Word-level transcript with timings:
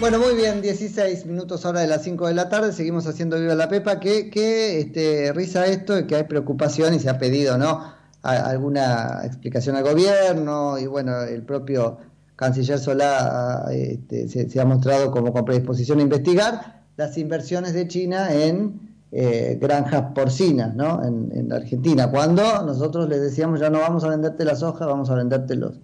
Bueno, 0.00 0.20
muy 0.20 0.36
bien, 0.36 0.62
16 0.62 1.26
minutos 1.26 1.66
ahora 1.66 1.80
de 1.80 1.88
las 1.88 2.04
5 2.04 2.28
de 2.28 2.34
la 2.34 2.48
tarde, 2.48 2.72
seguimos 2.72 3.08
haciendo 3.08 3.40
Viva 3.40 3.56
la 3.56 3.68
Pepa. 3.68 3.98
Qué, 3.98 4.30
qué 4.30 4.78
este, 4.78 5.32
risa 5.32 5.66
esto, 5.66 6.06
que 6.06 6.14
hay 6.14 6.22
preocupación 6.22 6.94
y 6.94 7.00
se 7.00 7.10
ha 7.10 7.18
pedido, 7.18 7.58
¿no? 7.58 7.98
alguna 8.22 9.22
explicación 9.24 9.74
al 9.76 9.84
gobierno 9.84 10.78
y 10.78 10.86
bueno, 10.86 11.22
el 11.22 11.42
propio 11.42 11.98
canciller 12.36 12.78
Solá 12.78 13.66
este, 13.72 14.28
se, 14.28 14.60
ha 14.60 14.64
mostrado 14.64 15.10
como 15.10 15.32
con 15.32 15.44
predisposición 15.44 15.98
a 15.98 16.02
investigar 16.02 16.82
las 16.96 17.16
inversiones 17.16 17.72
de 17.74 17.88
China 17.88 18.32
en 18.32 18.96
eh, 19.10 19.58
granjas 19.60 20.12
porcinas, 20.14 20.74
¿no? 20.74 21.02
En, 21.04 21.30
en, 21.34 21.52
Argentina, 21.52 22.10
cuando 22.10 22.42
nosotros 22.64 23.08
les 23.08 23.20
decíamos 23.20 23.60
ya 23.60 23.70
no 23.70 23.80
vamos 23.80 24.04
a 24.04 24.08
venderte 24.08 24.44
las 24.44 24.62
hojas, 24.62 24.86
vamos 24.86 25.10
a 25.10 25.14
venderte 25.14 25.56
los, 25.56 25.80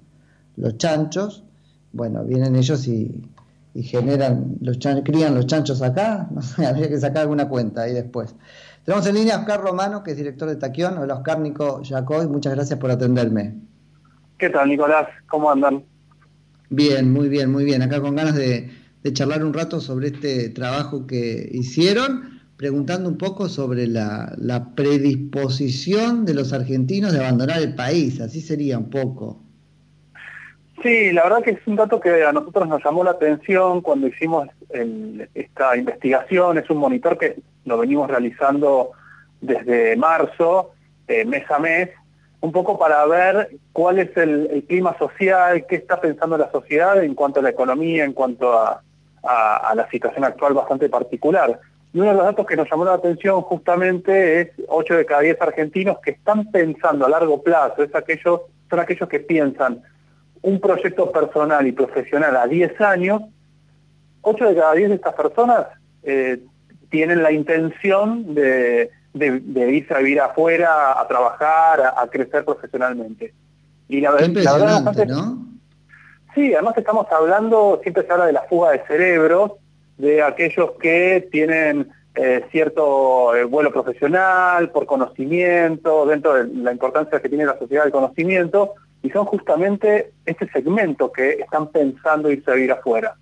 los 0.57 0.77
chanchos, 0.77 1.45
bueno, 1.93 2.25
vienen 2.25 2.57
ellos 2.57 2.87
y 2.87 3.34
y 3.75 3.83
generan, 3.83 4.57
los 4.61 4.79
crían 5.05 5.35
los 5.35 5.47
chanchos 5.47 5.83
acá, 5.83 6.29
no 6.35 6.41
sé, 6.41 6.65
habría 6.65 6.89
que 6.89 6.99
sacar 6.99 7.23
alguna 7.23 7.49
cuenta 7.49 7.83
ahí 7.83 7.93
después. 7.93 8.35
Tenemos 8.85 9.07
en 9.07 9.15
línea 9.17 9.37
a 9.37 9.39
Oscar 9.41 9.61
Romano, 9.61 10.03
que 10.03 10.13
es 10.13 10.17
director 10.17 10.49
de 10.49 10.57
Taquión. 10.57 10.99
Hola 10.99 11.15
Oscar 11.15 11.41
Nico 11.41 11.83
Yacoy, 11.83 12.29
muchas 12.29 12.55
gracias 12.55 12.79
por 12.79 12.91
atenderme. 12.91 13.55
¿Qué 14.39 14.51
tal 14.51 14.69
Nicolás? 14.69 15.09
¿Cómo 15.29 15.51
andan? 15.51 15.85
Bien, 16.69 17.13
muy 17.13 17.29
bien, 17.29 17.51
muy 17.51 17.65
bien. 17.65 17.83
Acá 17.83 18.01
con 18.01 18.15
ganas 18.15 18.35
de, 18.35 18.71
charlar 19.13 19.45
un 19.45 19.55
rato 19.55 19.81
sobre 19.81 20.09
este 20.09 20.51
trabajo 20.51 21.07
que 21.07 21.49
hicieron, 21.53 22.43
preguntando 22.57 23.09
un 23.09 23.17
poco 23.17 23.49
sobre 23.49 23.87
la, 23.87 24.35
la 24.39 24.75
predisposición 24.75 26.25
de 26.25 26.35
los 26.35 26.53
argentinos 26.53 27.13
de 27.13 27.21
abandonar 27.21 27.61
el 27.61 27.75
país, 27.75 28.21
así 28.21 28.41
sería 28.41 28.79
un 28.79 28.91
poco. 28.91 29.44
Sí, 30.85 31.13
la 31.13 31.23
verdad 31.23 31.43
que 31.43 31.53
es 31.53 31.67
un 31.67 31.77
dato 31.77 31.99
que 31.99 32.25
a 32.25 32.33
nosotros 32.33 32.69
nos 32.69 32.85
llamó 32.85 33.05
la 33.05 33.13
atención 33.13 33.81
cuando 33.81 34.07
hicimos 34.07 34.51
esta 35.33 35.79
investigación. 35.79 36.59
Es 36.59 36.69
un 36.69 36.77
monitor 36.77 37.17
que 37.17 37.37
lo 37.65 37.79
venimos 37.79 38.07
realizando 38.11 38.91
desde 39.41 39.97
marzo, 39.97 40.73
eh, 41.09 41.25
mes 41.25 41.51
a 41.51 41.59
mes, 41.59 41.89
un 42.43 42.53
poco 42.53 42.79
para 42.79 43.07
ver 43.07 43.57
cuál 43.73 43.99
es 43.99 44.15
el, 44.19 44.63
clima 44.69 44.95
social, 44.99 45.65
qué 45.67 45.77
está 45.77 46.03
pensando 46.03 46.37
la 46.37 46.53
sociedad 46.53 47.03
en 47.03 47.15
cuanto 47.15 47.41
a 47.41 47.45
la 47.45 47.49
economía, 47.49 48.05
en 48.05 48.13
cuanto 48.13 48.53
a, 48.53 48.83
la 49.23 49.89
situación 49.91 50.23
actual 50.25 50.53
bastante 50.53 50.91
particular. 50.91 51.61
Y 51.95 52.01
uno 52.01 52.11
de 52.11 52.17
los 52.17 52.25
datos 52.27 52.45
que 52.45 52.57
nos 52.57 52.71
llamó 52.71 52.85
la 52.85 52.93
atención 52.93 53.41
justamente 53.41 54.43
es 54.43 54.51
8 54.69 54.97
de 54.97 55.07
cada 55.07 55.23
10 55.23 55.41
argentinos 55.41 55.97
que 56.05 56.11
están 56.11 56.51
pensando 56.51 57.07
a 57.07 57.09
largo 57.09 57.43
plazo, 57.43 57.83
es 57.83 57.95
aquellos, 57.95 58.43
son 58.69 58.81
aquellos 58.81 59.09
que 59.09 59.21
piensan 59.21 59.83
un 60.45 60.61
proyecto 60.61 61.11
personal 61.11 61.67
y 61.67 61.73
profesional 61.73 62.37
a 62.37 62.47
10 62.47 62.79
años, 62.83 63.23
8 64.21 64.45
de 64.45 64.55
cada 64.55 64.75
10 64.75 64.89
de 64.91 64.95
estas 64.97 65.15
personas 65.15 65.67
eh, 66.03 66.39
tienen 66.91 67.23
la 67.23 67.33
intención 67.33 68.35
de, 68.35 68.91
irse 69.15 69.95
a 69.95 69.99
vivir 69.99 70.21
afuera, 70.21 71.01
a 71.01 71.09
trabajar, 71.09 71.95
a, 71.97 72.07
crecer 72.09 72.45
profesionalmente. 72.45 73.33
Y 73.89 74.03
la, 74.03 74.11
verdad, 74.11 75.07
¿no? 75.07 75.47
Sí, 76.35 76.53
además 76.53 76.77
estamos 76.77 77.07
hablando, 77.11 77.81
siempre 77.83 78.05
se 78.05 78.13
habla 78.13 78.27
de 78.27 78.33
la 78.35 78.43
fuga 78.43 78.73
de 78.73 78.83
cerebros, 78.87 79.53
de 79.97 80.23
aquellos 80.23 80.73
que 80.73 81.27
tienen 81.33 81.91
eh, 82.17 82.45
cierto 82.51 83.35
eh, 83.35 83.45
vuelo 83.45 83.73
profesional, 83.73 84.71
por 84.71 84.85
conocimiento, 84.85 86.05
dentro 86.05 86.35
de 86.35 86.55
la 86.55 86.73
importancia 86.73 87.21
que 87.21 87.31
tiene 87.31 87.47
la 87.47 87.59
sociedad 87.59 87.85
del 87.85 87.93
conocimiento, 87.93 88.75
y 89.05 89.11
son 89.11 89.27
justamente 89.27 90.15
este 90.25 90.51
segmento 90.51 91.13
que 91.13 91.33
están 91.33 91.71
pensando 91.71 92.31
irse 92.31 92.51
a 92.51 92.55
vivir 92.55 92.73
afuera. 92.73 93.15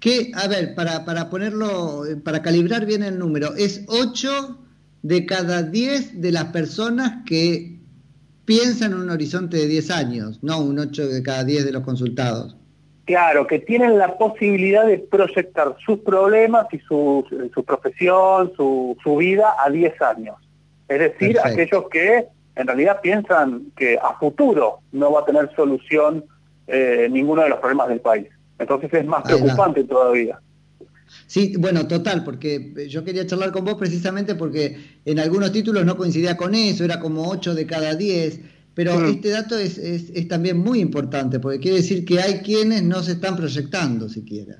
Que, 0.00 0.32
a 0.34 0.48
ver, 0.48 0.74
para, 0.74 1.04
para 1.04 1.28
ponerlo, 1.28 2.04
para 2.24 2.40
calibrar 2.40 2.86
bien 2.86 3.02
el 3.02 3.18
número, 3.18 3.54
es 3.56 3.84
8 3.88 4.58
de 5.02 5.26
cada 5.26 5.62
10 5.62 6.22
de 6.22 6.32
las 6.32 6.46
personas 6.46 7.24
que 7.26 7.78
piensan 8.46 8.92
en 8.92 9.00
un 9.00 9.10
horizonte 9.10 9.58
de 9.58 9.66
10 9.66 9.90
años, 9.90 10.42
no 10.42 10.60
un 10.60 10.78
8 10.78 11.06
de 11.06 11.22
cada 11.22 11.44
10 11.44 11.66
de 11.66 11.72
los 11.72 11.82
consultados. 11.82 12.56
Claro, 13.04 13.46
que 13.46 13.58
tienen 13.58 13.98
la 13.98 14.16
posibilidad 14.16 14.86
de 14.86 14.96
proyectar 14.96 15.76
sus 15.84 15.98
problemas 15.98 16.68
y 16.72 16.78
su, 16.78 17.22
su 17.52 17.64
profesión, 17.64 18.50
su, 18.56 18.96
su 19.02 19.16
vida 19.16 19.56
a 19.62 19.68
10 19.68 20.00
años. 20.00 20.36
Es 20.88 21.00
decir, 21.00 21.36
aquellos 21.44 21.84
que 21.90 22.28
en 22.56 22.66
realidad 22.66 23.00
piensan 23.00 23.72
que 23.76 23.98
a 23.98 24.18
futuro 24.18 24.80
no 24.92 25.12
va 25.12 25.20
a 25.20 25.24
tener 25.24 25.50
solución 25.54 26.24
eh, 26.66 27.08
ninguno 27.10 27.42
de 27.42 27.48
los 27.48 27.58
problemas 27.58 27.88
del 27.88 28.00
país. 28.00 28.28
Entonces 28.58 28.92
es 28.92 29.06
más 29.06 29.22
preocupante 29.22 29.84
todavía. 29.84 30.38
Sí, 31.26 31.54
bueno, 31.58 31.88
total, 31.88 32.22
porque 32.24 32.86
yo 32.88 33.04
quería 33.04 33.26
charlar 33.26 33.50
con 33.50 33.64
vos 33.64 33.74
precisamente 33.74 34.34
porque 34.34 34.76
en 35.04 35.18
algunos 35.18 35.50
títulos 35.52 35.84
no 35.84 35.96
coincidía 35.96 36.36
con 36.36 36.54
eso, 36.54 36.84
era 36.84 37.00
como 37.00 37.28
8 37.28 37.54
de 37.54 37.66
cada 37.66 37.94
10, 37.94 38.40
pero 38.74 39.04
este 39.06 39.30
dato 39.30 39.58
es, 39.58 39.78
es, 39.78 40.28
también 40.28 40.58
muy 40.58 40.80
importante, 40.80 41.40
porque 41.40 41.58
quiere 41.58 41.78
decir 41.78 42.04
que 42.04 42.20
hay 42.20 42.40
quienes 42.40 42.82
no 42.82 43.02
se 43.02 43.12
están 43.12 43.36
proyectando 43.36 44.08
siquiera. 44.08 44.56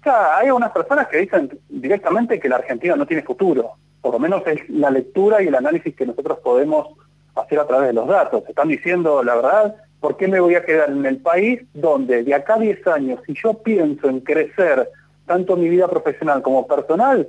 O 0.00 0.02
sea, 0.02 0.38
hay 0.38 0.46
algunas 0.46 0.72
personas 0.72 1.08
que 1.08 1.18
dicen 1.18 1.58
directamente 1.68 2.40
que 2.40 2.48
la 2.48 2.56
Argentina 2.56 2.96
no 2.96 3.06
tiene 3.06 3.22
futuro, 3.22 3.74
por 4.00 4.12
lo 4.12 4.18
menos 4.18 4.42
es 4.46 4.68
la 4.68 4.90
lectura 4.90 5.42
y 5.42 5.46
el 5.46 5.54
análisis 5.54 5.94
que 5.94 6.06
nosotros 6.06 6.38
podemos 6.42 6.88
hacer 7.34 7.58
a 7.58 7.66
través 7.66 7.88
de 7.88 7.94
los 7.94 8.08
datos. 8.08 8.42
Están 8.48 8.68
diciendo, 8.68 9.22
la 9.22 9.36
verdad, 9.36 9.76
¿por 10.00 10.16
qué 10.16 10.28
me 10.28 10.40
voy 10.40 10.54
a 10.54 10.64
quedar 10.64 10.90
en 10.90 11.04
el 11.06 11.18
país 11.18 11.60
donde 11.74 12.24
de 12.24 12.34
acá 12.34 12.54
a 12.54 12.58
10 12.58 12.86
años, 12.88 13.20
si 13.26 13.34
yo 13.42 13.54
pienso 13.54 14.08
en 14.08 14.20
crecer 14.20 14.88
tanto 15.26 15.56
mi 15.56 15.68
vida 15.68 15.88
profesional 15.88 16.42
como 16.42 16.66
personal, 16.66 17.28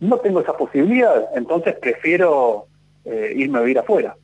no 0.00 0.18
tengo 0.18 0.40
esa 0.40 0.56
posibilidad, 0.56 1.28
entonces 1.34 1.74
prefiero 1.80 2.66
eh, 3.04 3.32
irme 3.36 3.58
a 3.58 3.62
vivir 3.62 3.78
afuera. 3.78 4.16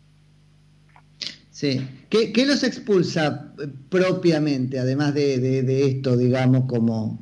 Sí. 1.50 1.80
¿Qué, 2.08 2.46
los 2.46 2.62
expulsa 2.62 3.52
eh, 3.60 3.66
propiamente, 3.90 4.78
además 4.78 5.14
de, 5.14 5.86
esto, 5.86 6.16
digamos, 6.16 6.64
como, 6.66 7.18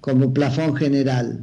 como 0.00 0.32
plafón 0.32 0.74
general? 0.76 1.40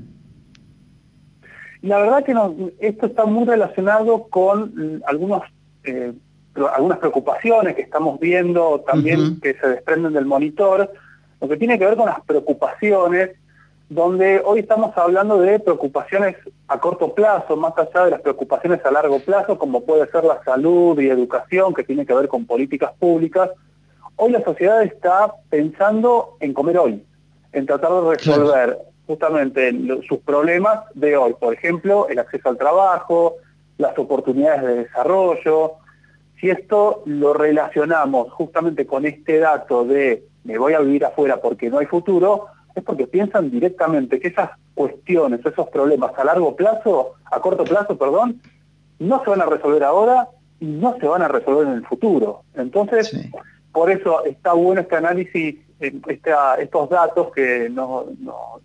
La 1.82 2.00
verdad 2.00 2.24
que 2.24 2.34
esto 2.80 3.06
está 3.06 3.26
muy 3.26 3.46
relacionado 3.46 4.28
con 4.30 5.02
algunos 5.06 5.44
eh, 5.84 6.14
algunas 6.74 6.98
preocupaciones 6.98 7.76
que 7.76 7.84
estamos 7.84 8.20
viendo 8.20 8.82
también 8.82 9.40
que 9.40 9.54
se 9.54 9.68
desprenden 9.68 10.14
del 10.14 10.26
monitor, 10.26 10.92
lo 11.40 11.48
que 11.48 11.58
tiene 11.58 11.80
que 11.80 11.86
ver 11.86 11.96
con 11.96 12.08
las 12.08 12.22
preocupaciones, 12.22 13.32
donde 13.90 14.42
hoy 14.46 14.60
estamos 14.60 14.96
hablando 14.98 15.40
de 15.40 15.60
preocupaciones 15.60 16.36
a 16.68 16.80
corto 16.80 17.14
plazo, 17.16 17.56
más 17.56 17.74
allá 17.78 18.06
de 18.06 18.12
las 18.12 18.22
preocupaciones 18.22 18.86
a 18.86 18.92
largo 18.92 19.20
plazo, 19.20 19.58
como 19.58 19.84
puede 19.84 20.10
ser 20.12 20.24
la 20.26 20.44
salud 20.44 21.00
y 21.00 21.10
educación, 21.10 21.74
que 21.74 21.84
tiene 21.84 22.06
que 22.06 22.14
ver 22.14 22.28
con 22.28 22.46
políticas 22.46 22.92
públicas. 23.00 23.50
Hoy 24.16 24.32
la 24.32 24.44
sociedad 24.44 24.84
está 24.84 25.34
pensando 25.50 26.38
en 26.40 26.54
comer 26.54 26.78
hoy, 26.78 27.04
en 27.54 27.66
tratar 27.66 27.92
de 27.94 28.16
resolver 28.16 28.78
justamente 29.08 29.74
sus 30.08 30.20
problemas 30.20 30.82
de 30.94 31.18
hoy. 31.18 31.34
Por 31.40 31.54
ejemplo, 31.54 32.08
el 32.10 32.20
acceso 32.20 32.50
al 32.50 32.58
trabajo, 32.58 33.38
las 33.80 33.98
oportunidades 33.98 34.62
de 34.62 34.76
desarrollo. 34.84 35.74
Si 36.40 36.50
esto 36.50 37.02
lo 37.06 37.34
relacionamos 37.34 38.32
justamente 38.32 38.86
con 38.86 39.06
este 39.06 39.40
dato 39.40 39.84
de 39.84 40.26
me 40.44 40.58
voy 40.58 40.74
a 40.74 40.80
vivir 40.80 41.06
afuera 41.06 41.42
porque 41.42 41.70
no 41.70 41.80
hay 41.80 41.86
futuro, 41.86 42.48
es 42.76 42.84
porque 42.84 43.08
piensan 43.08 43.50
directamente 43.50 44.20
que 44.20 44.28
esas 44.28 44.52
cuestiones, 44.76 45.46
esos 45.46 45.70
problemas 45.70 46.12
a 46.18 46.24
largo 46.24 46.56
plazo, 46.56 47.14
a 47.26 47.40
corto 47.40 47.64
plazo, 47.64 47.98
perdón, 47.98 48.42
no 49.00 49.24
se 49.24 49.30
van 49.30 49.42
a 49.42 49.46
resolver 49.46 49.84
ahora 49.84 50.28
y 50.60 50.66
no 50.66 50.98
se 51.00 51.08
van 51.08 51.22
a 51.22 51.28
resolver 51.28 51.68
en 51.68 51.74
el 51.74 51.86
futuro. 51.86 52.44
Entonces, 52.56 53.18
por 53.72 53.90
eso 53.90 54.26
está 54.26 54.54
bueno 54.54 54.82
este 54.82 54.98
análisis, 54.98 55.56
eh, 55.80 56.02
estos 56.60 56.90
datos 56.90 57.32
que 57.32 57.70
nos, 57.70 58.08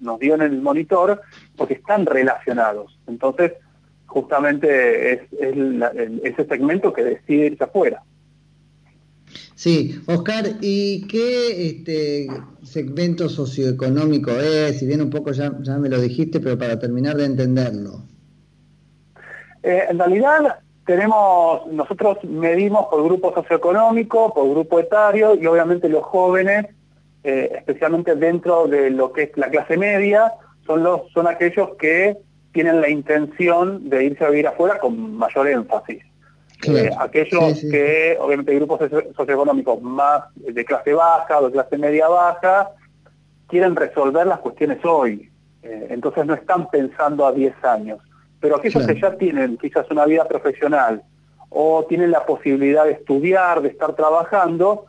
nos 0.00 0.18
dio 0.18 0.34
en 0.34 0.42
el 0.42 0.60
monitor, 0.60 1.20
porque 1.56 1.74
están 1.74 2.04
relacionados. 2.06 2.98
Entonces, 3.06 3.52
justamente 4.06 5.12
es, 5.12 5.20
ese 6.22 6.46
segmento 6.46 6.92
que 6.92 7.04
decide 7.04 7.46
irse 7.46 7.64
afuera. 7.64 8.02
Sí, 9.54 10.00
Oscar, 10.06 10.44
¿y 10.60 11.06
qué 11.06 11.68
este, 11.68 12.26
segmento 12.62 13.28
socioeconómico 13.28 14.30
es? 14.32 14.78
Si 14.78 14.86
bien 14.86 15.00
un 15.00 15.10
poco 15.10 15.32
ya, 15.32 15.52
ya 15.60 15.78
me 15.78 15.88
lo 15.88 16.00
dijiste, 16.00 16.40
pero 16.40 16.58
para 16.58 16.78
terminar 16.78 17.16
de 17.16 17.26
entenderlo. 17.26 18.02
Eh, 19.62 19.84
en 19.88 19.98
realidad 19.98 20.58
tenemos, 20.84 21.66
nosotros 21.68 22.18
medimos 22.24 22.86
por 22.86 23.02
grupo 23.04 23.32
socioeconómico, 23.32 24.34
por 24.34 24.50
grupo 24.50 24.80
etario 24.80 25.34
y 25.34 25.46
obviamente 25.46 25.88
los 25.88 26.02
jóvenes, 26.02 26.66
eh, 27.22 27.50
especialmente 27.56 28.14
dentro 28.16 28.66
de 28.66 28.90
lo 28.90 29.12
que 29.12 29.22
es 29.22 29.36
la 29.36 29.48
clase 29.48 29.76
media, 29.76 30.34
son, 30.66 30.82
los, 30.82 31.10
son 31.12 31.26
aquellos 31.26 31.70
que 31.78 32.18
tienen 32.54 32.80
la 32.80 32.88
intención 32.88 33.90
de 33.90 34.04
irse 34.04 34.24
a 34.24 34.30
vivir 34.30 34.46
afuera 34.46 34.78
con 34.78 35.16
mayor 35.16 35.48
énfasis. 35.48 36.02
Eh, 36.66 36.90
aquellos 36.98 37.60
que, 37.60 38.16
obviamente, 38.18 38.54
grupos 38.54 38.80
socioeconómicos 39.16 39.82
más 39.82 40.22
de 40.36 40.64
clase 40.64 40.94
baja 40.94 41.40
o 41.40 41.46
de 41.46 41.52
clase 41.52 41.76
media 41.76 42.08
baja, 42.08 42.70
quieren 43.48 43.74
resolver 43.76 44.26
las 44.26 44.38
cuestiones 44.38 44.78
hoy, 44.84 45.30
eh, 45.62 45.88
entonces 45.90 46.24
no 46.24 46.34
están 46.34 46.70
pensando 46.70 47.26
a 47.26 47.32
10 47.32 47.52
años. 47.64 47.98
Pero 48.40 48.56
aquellos 48.56 48.86
que 48.86 49.00
ya 49.00 49.16
tienen 49.16 49.58
quizás 49.58 49.90
una 49.90 50.06
vida 50.06 50.26
profesional 50.26 51.02
o 51.50 51.84
tienen 51.88 52.12
la 52.12 52.24
posibilidad 52.24 52.84
de 52.84 52.92
estudiar, 52.92 53.62
de 53.62 53.68
estar 53.68 53.94
trabajando, 53.94 54.86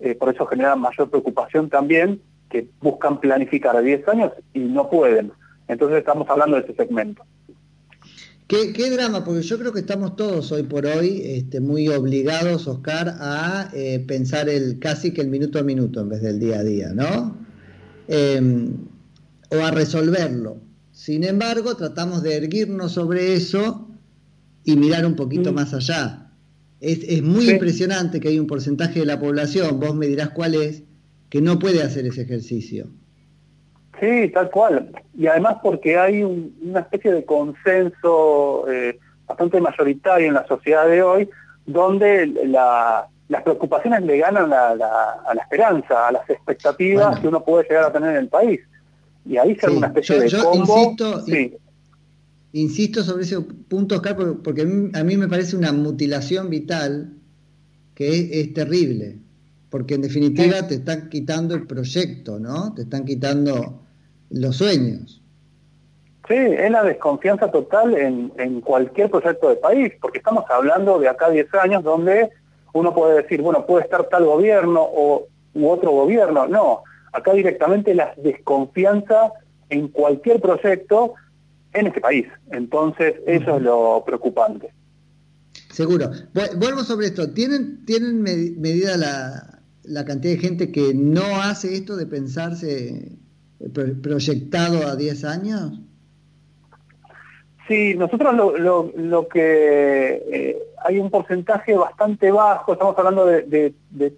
eh, 0.00 0.14
por 0.14 0.34
eso 0.34 0.46
generan 0.46 0.80
mayor 0.80 1.10
preocupación 1.10 1.68
también, 1.68 2.22
que 2.50 2.66
buscan 2.80 3.20
planificar 3.20 3.76
a 3.76 3.80
10 3.80 4.08
años 4.08 4.32
y 4.54 4.60
no 4.60 4.88
pueden. 4.88 5.32
Entonces 5.72 5.98
estamos 5.98 6.28
hablando 6.28 6.56
de 6.56 6.62
ese 6.62 6.74
segmento. 6.74 7.24
¿Qué, 8.46 8.90
drama? 8.90 9.24
Porque 9.24 9.40
yo 9.40 9.58
creo 9.58 9.72
que 9.72 9.80
estamos 9.80 10.14
todos 10.14 10.52
hoy 10.52 10.64
por 10.64 10.84
hoy 10.84 11.22
este, 11.24 11.60
muy 11.60 11.88
obligados, 11.88 12.68
Oscar, 12.68 13.16
a 13.18 13.70
eh, 13.72 14.04
pensar 14.06 14.50
el 14.50 14.78
casi 14.78 15.14
que 15.14 15.22
el 15.22 15.28
minuto 15.28 15.58
a 15.58 15.62
minuto 15.62 16.02
en 16.02 16.10
vez 16.10 16.20
del 16.20 16.38
día 16.38 16.58
a 16.58 16.62
día, 16.62 16.92
¿no? 16.92 17.38
Em, 18.08 18.76
o 19.50 19.56
a 19.56 19.70
resolverlo. 19.70 20.58
Sin 20.90 21.24
embargo, 21.24 21.76
tratamos 21.76 22.22
de 22.22 22.36
erguirnos 22.36 22.92
sobre 22.92 23.32
eso 23.32 23.88
y 24.64 24.76
mirar 24.76 25.06
un 25.06 25.16
poquito 25.16 25.52
mm. 25.52 25.54
más 25.54 25.72
allá. 25.72 26.30
Es, 26.80 27.22
muy 27.22 27.48
impresionante 27.48 28.20
que 28.20 28.28
hay 28.28 28.38
un 28.38 28.46
porcentaje 28.46 29.00
de 29.00 29.06
la 29.06 29.18
población, 29.18 29.80
vos 29.80 29.94
me 29.94 30.08
dirás 30.08 30.30
cuál 30.30 30.54
es, 30.56 30.82
que 31.30 31.40
no 31.40 31.58
puede 31.58 31.82
hacer 31.82 32.06
ese 32.06 32.22
ejercicio. 32.22 32.90
Sí, 34.02 34.30
tal 34.30 34.50
cual. 34.50 34.90
Y 35.16 35.28
además 35.28 35.58
porque 35.62 35.96
hay 35.96 36.24
una 36.24 36.80
especie 36.80 37.12
de 37.12 37.24
consenso 37.24 38.68
eh, 38.68 38.98
bastante 39.28 39.60
mayoritario 39.60 40.26
en 40.26 40.34
la 40.34 40.44
sociedad 40.48 40.88
de 40.88 41.04
hoy, 41.04 41.30
donde 41.66 42.26
las 42.26 43.42
preocupaciones 43.44 44.02
le 44.02 44.18
ganan 44.18 44.52
a 44.52 44.74
la, 44.74 45.40
esperanza, 45.40 46.08
a 46.08 46.12
las 46.12 46.28
expectativas 46.28 47.20
que 47.20 47.28
uno 47.28 47.44
puede 47.44 47.62
llegar 47.68 47.84
a 47.84 47.92
tener 47.92 48.10
en 48.10 48.16
el 48.16 48.28
país. 48.28 48.60
Y 49.24 49.36
ahí 49.36 49.54
se 49.54 49.70
una 49.70 49.86
especie 49.86 50.18
de 50.18 50.42
combo. 50.42 50.96
Insisto, 52.54 53.04
sobre 53.04 53.22
ese 53.22 53.40
punto, 53.40 53.94
Oscar, 53.94 54.16
porque, 54.42 54.62
a 54.62 55.04
mí 55.04 55.16
me 55.16 55.28
parece 55.28 55.56
una 55.56 55.72
mutilación 55.72 56.50
vital 56.50 57.12
que 57.94 58.40
es, 58.40 58.52
terrible, 58.52 59.20
porque 59.70 59.94
en 59.94 60.02
definitiva 60.02 60.66
te 60.66 60.74
están 60.74 61.08
quitando 61.08 61.54
el 61.54 61.68
proyecto, 61.68 62.40
¿no? 62.40 62.74
Te 62.74 62.82
están 62.82 63.04
quitando 63.04 63.81
los 64.32 64.56
sueños. 64.56 65.22
Sí, 66.28 66.34
es 66.36 66.70
la 66.70 66.84
desconfianza 66.84 67.50
total 67.50 67.94
en, 67.94 68.60
cualquier 68.60 69.10
proyecto 69.10 69.48
de 69.48 69.56
país, 69.56 69.92
porque 70.00 70.18
estamos 70.18 70.44
hablando 70.48 70.98
de 70.98 71.08
acá 71.08 71.30
10 71.30 71.52
años 71.54 71.82
donde 71.82 72.30
uno 72.72 72.94
puede 72.94 73.22
decir, 73.22 73.42
bueno, 73.42 73.66
puede 73.66 73.84
estar 73.84 74.08
tal 74.08 74.24
gobierno 74.24 74.80
o, 74.82 75.26
u 75.54 75.68
otro 75.68 75.90
gobierno. 75.90 76.46
No, 76.46 76.84
acá 77.12 77.32
directamente 77.32 77.94
la 77.94 78.14
desconfianza 78.16 79.32
en 79.68 79.88
cualquier 79.88 80.40
proyecto 80.40 81.14
en 81.72 81.88
este 81.88 82.00
país. 82.00 82.26
Entonces, 82.52 83.14
eso 83.26 83.56
es 83.56 83.62
lo 83.62 84.02
preocupante. 84.06 84.72
Seguro. 85.70 86.10
Vuelvo 86.56 86.84
sobre 86.84 87.06
esto. 87.06 87.32
¿Tienen, 87.32 87.84
tienen 87.84 88.22
medida 88.22 88.96
la, 88.96 89.60
la 89.82 90.04
cantidad 90.04 90.34
de 90.34 90.40
gente 90.40 90.72
que 90.72 90.94
no 90.94 91.42
hace 91.42 91.74
esto 91.74 91.96
de 91.96 92.06
pensarse 92.06 93.18
proyectado 94.02 94.86
a 94.86 94.96
10 94.96 95.24
años? 95.24 95.80
Sí, 97.68 97.94
nosotros 97.94 98.34
lo, 98.34 98.92
lo, 98.96 99.28
que 99.28 100.22
eh, 100.30 100.58
hay 100.84 100.98
un 100.98 101.10
porcentaje 101.10 101.76
bastante 101.76 102.30
bajo, 102.30 102.72
estamos 102.72 102.98
hablando 102.98 103.24
de, 103.24 103.42
de, 103.90 104.16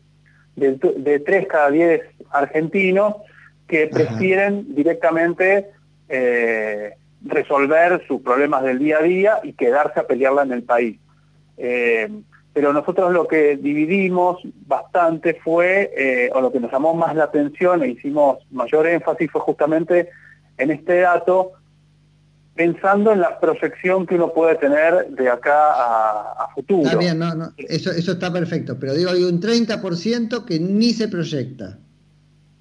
de, 0.56 1.20
3 1.20 1.46
cada 1.46 1.70
10 1.70 2.00
argentinos 2.30 3.16
que 3.68 3.86
prefieren 3.86 4.74
directamente 4.74 5.70
eh, 6.08 6.94
resolver 7.24 8.02
sus 8.06 8.22
problemas 8.22 8.62
del 8.64 8.78
día 8.78 8.98
a 8.98 9.02
día 9.02 9.40
y 9.42 9.52
quedarse 9.52 10.00
a 10.00 10.06
pelearla 10.06 10.42
en 10.42 10.52
el 10.52 10.62
país. 10.62 10.98
Eh, 11.56 12.08
pero 12.54 12.72
nosotros 12.72 13.12
lo 13.12 13.26
que 13.26 13.56
dividimos 13.56 14.40
bastante 14.66 15.34
fue, 15.34 15.92
eh, 15.96 16.30
o 16.32 16.40
lo 16.40 16.52
que 16.52 16.60
nos 16.60 16.70
llamó 16.70 16.94
más 16.94 17.14
la 17.16 17.24
atención 17.24 17.82
e 17.82 17.88
hicimos 17.88 18.38
mayor 18.52 18.86
énfasis 18.86 19.28
fue 19.30 19.40
justamente 19.40 20.08
en 20.56 20.70
este 20.70 21.00
dato, 21.00 21.50
pensando 22.54 23.10
en 23.10 23.20
la 23.20 23.40
proyección 23.40 24.06
que 24.06 24.14
uno 24.14 24.32
puede 24.32 24.54
tener 24.54 25.08
de 25.08 25.28
acá 25.28 25.72
a, 25.72 26.48
futuro. 26.54 26.84
Está 26.84 26.96
bien, 26.96 27.18
no, 27.18 27.34
no, 27.34 27.52
eso, 27.58 27.90
eso 27.90 28.12
está 28.12 28.32
perfecto, 28.32 28.78
pero 28.78 28.94
digo, 28.94 29.10
hay 29.10 29.24
un 29.24 29.40
30% 29.40 30.44
que 30.44 30.60
ni 30.60 30.92
se 30.92 31.08
proyecta. 31.08 31.78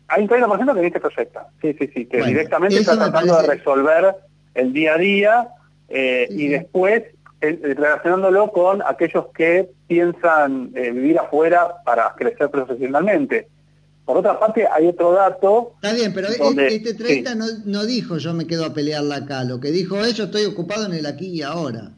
Hay 0.07 0.24
un 0.24 0.30
30% 0.30 0.74
que 0.74 0.81
ni 0.81 0.92
se 0.92 1.00
proyecta, 1.00 1.48
sí, 1.62 1.75
sí, 1.80 1.92
sí, 1.94 2.06
que 2.07 2.24
directamente 2.24 2.78
está 2.78 2.98
tratando 2.98 3.39
de 3.39 3.48
resolver 3.48 4.16
el 4.56 4.74
día 4.74 4.96
a 4.96 4.98
día 4.98 5.48
eh, 5.89 6.28
y 6.31 6.48
después 6.48 7.04
relacionándolo 7.51 8.51
con 8.51 8.81
aquellos 8.81 9.25
que 9.36 9.69
piensan 9.88 10.72
eh, 10.75 10.92
vivir 10.92 11.19
afuera 11.19 11.75
para 11.84 12.13
crecer 12.16 12.50
profesionalmente. 12.50 13.48
Por 14.06 14.18
otra 14.18 14.40
parte, 14.40 14.68
hay 14.68 14.88
otro 14.88 15.13
dato. 15.13 15.74
Está 15.75 15.94
bien, 15.94 16.13
pero 16.13 16.28
este 16.28 16.94
30 16.94 17.36
no, 17.66 17.86
dijo 17.86 18.18
yo 18.18 18.34
me 18.34 18.48
quedo 18.48 18.66
a 18.66 18.74
pelearla 18.74 19.18
acá. 19.18 19.44
Lo 19.44 19.60
que 19.60 19.72
dijo 19.72 20.00
es 20.01 20.16
yo 20.16 20.25
estoy 20.25 20.45
ocupado 20.45 20.86
en 20.86 20.94
el 20.94 21.06
aquí 21.06 21.28
y 21.28 21.42
ahora. 21.42 21.92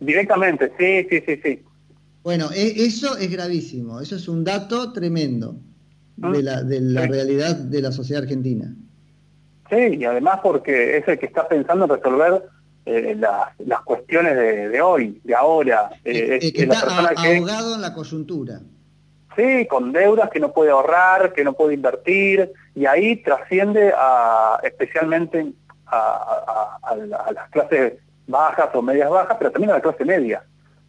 Directamente, 0.00 0.72
sí, 0.78 1.06
sí, 1.08 1.22
sí, 1.26 1.40
sí. 1.42 1.62
Bueno, 2.22 2.50
e, 2.54 2.84
eso 2.84 3.16
es 3.16 3.30
gravísimo. 3.30 4.00
Eso 4.00 4.16
es 4.16 4.28
un 4.28 4.44
dato 4.44 4.92
tremendo 4.92 5.56
de 6.16 6.42
la, 6.42 6.62
de 6.62 6.80
la 6.80 7.06
realidad 7.06 7.56
de 7.56 7.80
la 7.80 7.92
sociedad 7.92 8.22
argentina. 8.22 8.74
Sí, 9.70 9.96
y 9.98 10.04
además 10.04 10.40
porque 10.42 10.98
es 10.98 11.08
el 11.08 11.18
que 11.18 11.26
está 11.26 11.48
pensando 11.48 11.86
en 11.86 11.90
resolver 11.90 12.42
eh, 12.84 13.16
las, 13.16 13.80
cuestiones 13.84 14.36
de, 14.36 14.80
hoy, 14.80 15.20
de 15.22 15.34
ahora. 15.34 15.90
Eh, 16.04 16.38
es, 16.40 16.52
que 16.52 16.62
está 16.62 16.80
ahogado 16.80 17.76
en 17.76 17.80
la 17.80 17.94
coyuntura. 17.94 18.60
Sí, 19.36 19.66
con 19.66 19.92
deudas 19.92 20.30
que 20.30 20.40
no 20.40 20.52
puede 20.52 20.70
ahorrar, 20.70 21.32
que 21.32 21.44
no 21.44 21.52
puede 21.52 21.74
invertir, 21.74 22.52
y 22.74 22.86
ahí 22.86 23.16
trasciende 23.22 23.92
a, 23.96 24.58
especialmente 24.62 25.52
a, 25.86 26.78
las 27.32 27.50
clases 27.50 27.94
bajas 28.26 28.68
o 28.74 28.82
medias 28.82 29.10
bajas, 29.10 29.36
pero 29.38 29.50
también 29.50 29.70
a 29.70 29.74
la 29.74 29.80
clase 29.80 30.04
media. 30.04 30.44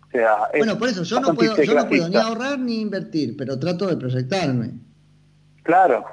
O 0.07 0.12
sea, 0.12 0.50
bueno, 0.57 0.78
por 0.78 0.89
eso 0.89 1.04
yo 1.04 1.19
no, 1.19 1.34
puedo, 1.34 1.56
yo 1.62 1.74
no 1.74 1.88
puedo 1.88 2.10
ni 2.10 2.16
ahorrar 2.16 2.60
ni 2.60 2.81
invertir, 2.81 3.36
pero 3.38 3.57
trato 3.57 3.88
de 3.88 3.98
proyectarme. 3.98 4.72
Claro, 5.63 6.04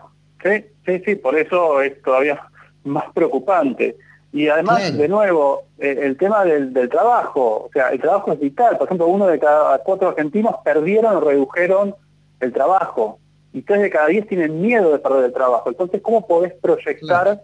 sí, 0.42 0.64
sí, 0.86 1.02
sí, 1.04 1.16
por 1.16 1.36
eso 1.36 1.80
es 1.82 2.00
todavía 2.02 2.40
más 2.84 3.04
preocupante. 3.14 3.96
Y 4.32 4.48
además, 4.48 4.96
de 4.96 5.08
nuevo, 5.08 5.64
eh, 5.78 5.98
el 6.02 6.16
tema 6.16 6.44
del, 6.44 6.72
trabajo, 6.88 7.66
o 7.66 7.70
sea, 7.72 7.88
el 7.88 8.00
trabajo 8.00 8.32
es 8.32 8.38
vital. 8.38 8.78
Por 8.78 8.86
ejemplo, 8.86 9.08
uno 9.08 9.26
de 9.26 9.40
cada 9.40 9.78
cuatro 9.78 10.08
argentinos 10.08 10.54
perdieron 10.64 11.16
o 11.16 11.20
redujeron 11.20 11.94
el 12.38 12.52
trabajo. 12.52 13.18
Y 13.52 13.62
tres 13.62 13.82
de 13.82 13.90
cada 13.90 14.06
diez 14.06 14.28
tienen 14.28 14.60
miedo 14.60 14.92
de 14.92 15.00
perder 15.00 15.24
el 15.24 15.32
trabajo. 15.32 15.68
Entonces, 15.68 16.00
¿cómo 16.00 16.26
podés 16.28 16.52
proyectar 16.54 17.42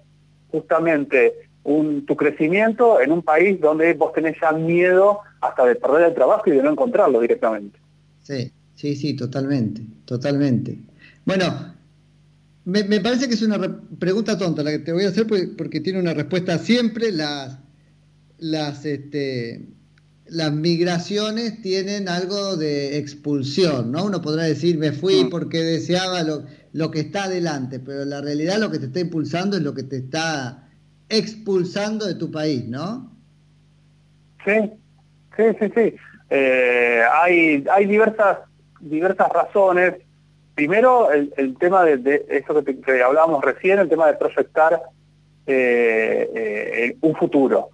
justamente 0.53 1.35
un, 1.65 2.07
tu 2.07 2.15
crecimiento 2.15 3.01
en 3.01 3.11
un 3.11 3.23
país 3.23 3.61
donde 3.61 3.93
vos 3.95 4.13
tenés 4.13 4.37
ya 4.41 4.53
miedo 4.53 5.21
hasta 5.41 5.65
de 5.65 5.75
perder 5.75 6.09
el 6.09 6.15
trabajo 6.15 6.45
y 6.47 6.53
de 6.53 6.63
no 6.63 6.71
encontrarlo 6.71 7.21
directamente? 7.21 7.81
Sí, 8.23 8.53
sí, 8.77 8.95
sí, 8.95 9.17
totalmente, 9.17 9.83
totalmente. 10.05 10.79
Bueno, 11.25 11.75
me, 12.67 13.01
parece 13.01 13.29
que 13.29 13.35
es 13.35 13.43
una 13.43 13.61
pregunta 14.01 14.37
tonta 14.37 14.65
la 14.65 14.73
que 14.73 14.81
te 14.81 14.93
voy 14.93 15.05
a 15.05 15.09
hacer 15.09 15.27
porque, 15.57 15.81
tiene 15.81 16.01
una 16.01 16.15
respuesta 16.15 16.59
siempre. 16.59 17.13
Las, 17.13 17.61
las, 18.39 18.85
este, 18.85 19.69
las 20.27 20.53
migraciones 20.53 21.63
tienen 21.63 22.09
algo 22.09 22.57
de 22.57 22.99
expulsión, 22.99 23.93
¿no? 23.93 24.07
Uno 24.07 24.21
podrá 24.21 24.43
decir, 24.43 24.79
me 24.79 24.91
fui 24.91 25.25
mm. 25.25 25.31
porque 25.31 25.63
deseaba 25.63 26.25
lo, 26.25 26.43
lo 26.73 26.91
que 26.91 27.01
está 27.01 27.25
adelante, 27.25 27.79
pero 27.79 28.05
la 28.05 28.21
realidad 28.21 28.59
lo 28.59 28.73
que 28.73 28.81
te 28.81 28.87
está 28.87 28.99
impulsando 28.99 29.57
es 29.57 29.63
lo 29.63 29.73
que 29.73 29.85
te 29.85 29.99
está 29.99 30.69
expulsando 31.09 32.05
de 32.05 32.17
tu 32.17 32.33
país, 32.33 32.67
¿no? 32.67 33.17
Sí, 34.45 34.73
sí, 35.37 35.45
sí, 35.61 35.73
sí. 35.73 35.95
Eh, 36.31 37.01
hay, 37.23 37.65
hay 37.71 37.87
diversas, 37.87 38.39
diversas 38.81 39.29
razones 39.29 39.95
primero 40.57 41.13
el, 41.13 41.57
tema 41.59 41.85
de, 41.85 42.27
eso 42.31 42.65
que, 42.65 43.03
hablábamos 43.03 43.45
recién, 43.45 43.79
el 43.79 43.89
tema 43.89 44.07
de 44.07 44.15
proyectar 44.15 44.83
eh, 45.47 46.31
eh, 46.35 46.97
un 47.03 47.15
futuro. 47.15 47.69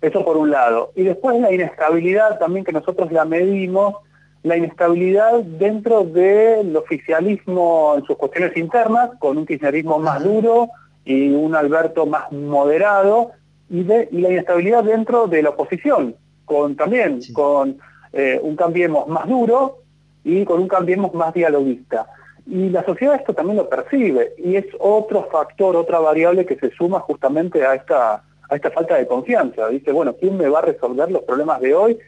Eso 0.00 0.24
por 0.24 0.36
un 0.36 0.50
lado. 0.50 0.90
Y 0.96 1.04
después 1.04 1.38
la 1.40 1.52
inestabilidad 1.52 2.38
también 2.40 2.64
que 2.64 2.72
nosotros 2.72 3.12
la 3.12 3.24
medimos, 3.26 3.96
la 4.42 4.56
inestabilidad 4.56 5.40
dentro 5.42 6.04
del 6.04 6.74
oficialismo 6.74 7.94
en 7.98 8.04
sus 8.06 8.16
cuestiones 8.16 8.56
internas, 8.56 9.10
con 9.20 9.38
un 9.38 9.46
kirchnerismo 9.46 10.00
más 10.00 10.24
duro 10.24 10.70
y 11.04 11.28
un 11.28 11.54
Alberto 11.54 12.06
más 12.06 12.32
moderado, 12.32 13.32
y, 13.68 13.84
de, 13.84 14.08
la 14.10 14.30
inestabilidad 14.30 14.84
dentro 14.84 15.28
de 15.28 15.42
la 15.42 15.50
oposición, 15.50 16.16
con 16.46 16.76
también 16.76 17.20
con 17.34 17.78
eh, 18.12 18.40
un 18.42 18.56
Cambiemos 18.56 19.06
más 19.06 19.28
duro 19.28 19.82
y 20.24 20.44
con 20.46 20.60
un 20.60 20.68
Cambiemos 20.68 21.12
más 21.12 21.34
dialoguista. 21.34 22.06
Y 22.46 22.70
la 22.70 22.84
sociedad 22.84 23.16
esto 23.16 23.34
también 23.34 23.56
lo 23.58 23.68
percibe 23.68 24.34
y 24.36 24.56
es 24.56 24.66
otro 24.80 25.28
factor, 25.30 25.76
otra 25.76 26.00
variable 26.00 26.44
que 26.44 26.56
se 26.56 26.70
suma 26.72 27.00
justamente 27.00 27.64
a 27.64 27.74
esta, 27.74 28.14
a 28.14 28.56
esta 28.56 28.70
falta 28.70 28.96
de 28.96 29.06
confianza. 29.06 29.68
Dice, 29.68 29.92
bueno, 29.92 30.16
¿quién 30.16 30.36
me 30.36 30.48
va 30.48 30.58
a 30.58 30.62
resolver 30.62 31.10
los 31.10 31.22
problemas 31.22 31.60
de 31.60 31.74
hoy 31.74 31.98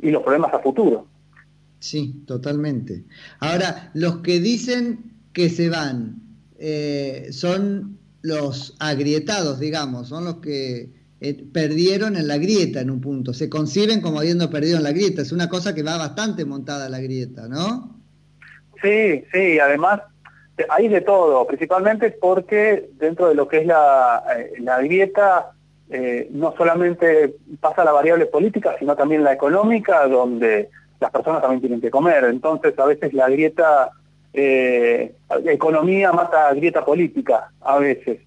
y 0.00 0.10
los 0.10 0.22
problemas 0.22 0.54
a 0.54 0.60
futuro? 0.60 1.06
Sí, 1.78 2.22
totalmente. 2.26 3.04
Ahora, 3.40 3.90
los 3.94 4.18
que 4.18 4.40
dicen 4.40 5.12
que 5.32 5.50
se 5.50 5.68
van 5.68 6.22
eh, 6.58 7.28
son 7.32 7.98
los 8.22 8.76
agrietados, 8.78 9.58
digamos, 9.58 10.08
son 10.08 10.24
los 10.24 10.36
que 10.36 10.92
eh, 11.20 11.44
perdieron 11.52 12.16
en 12.16 12.28
la 12.28 12.38
grieta 12.38 12.80
en 12.80 12.90
un 12.90 13.00
punto, 13.00 13.34
se 13.34 13.48
conciben 13.48 14.00
como 14.00 14.20
habiendo 14.20 14.48
perdido 14.48 14.76
en 14.76 14.84
la 14.84 14.92
grieta, 14.92 15.22
es 15.22 15.32
una 15.32 15.48
cosa 15.48 15.74
que 15.74 15.82
va 15.82 15.98
bastante 15.98 16.44
montada 16.44 16.88
la 16.88 17.00
grieta, 17.00 17.48
¿no? 17.48 18.01
Sí, 18.82 19.24
sí, 19.32 19.58
además 19.58 20.00
hay 20.68 20.88
de 20.88 21.00
todo, 21.00 21.46
principalmente 21.46 22.10
porque 22.10 22.88
dentro 22.94 23.28
de 23.28 23.34
lo 23.34 23.48
que 23.48 23.58
es 23.58 23.66
la, 23.66 24.22
eh, 24.36 24.52
la 24.60 24.80
grieta 24.82 25.52
eh, 25.90 26.28
no 26.30 26.54
solamente 26.56 27.34
pasa 27.60 27.84
la 27.84 27.92
variable 27.92 28.26
política, 28.26 28.76
sino 28.78 28.96
también 28.96 29.24
la 29.24 29.32
económica, 29.32 30.06
donde 30.06 30.68
las 31.00 31.10
personas 31.10 31.42
también 31.42 31.60
tienen 31.60 31.80
que 31.80 31.90
comer. 31.90 32.24
Entonces, 32.24 32.78
a 32.78 32.86
veces 32.86 33.12
la 33.12 33.28
grieta, 33.28 33.90
eh, 34.32 35.14
economía 35.46 36.12
mata 36.12 36.52
grieta 36.54 36.84
política, 36.84 37.50
a 37.60 37.78
veces. 37.78 38.20